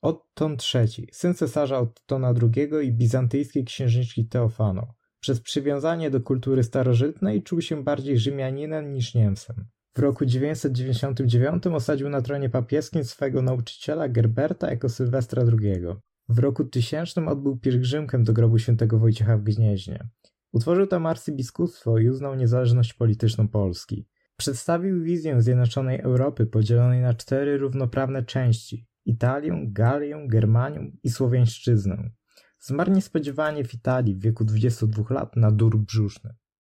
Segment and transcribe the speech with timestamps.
[0.00, 4.94] Otton III, syn cesarza Ottona II i bizantyjskiej księżniczki Teofano.
[5.20, 9.66] Przez przywiązanie do kultury starożytnej czuł się bardziej Rzymianinem niż Niemcem.
[9.96, 15.84] W roku 999 osadził na tronie papieskim swego nauczyciela Gerberta jako Sylwestra II.
[16.28, 20.08] W roku 1000 odbył pielgrzymkę do grobu świętego Wojciecha w Gnieźnie.
[20.52, 24.06] Utworzył tam arcybiskupstwo i uznał niezależność polityczną Polski.
[24.36, 32.10] Przedstawił wizję zjednoczonej Europy podzielonej na cztery równoprawne części Italię, Galię, Germanię i Słowiańszczyznę.
[32.60, 36.34] Zmarł niespodziewanie w Italii w wieku 22 lat na dur brzuszny.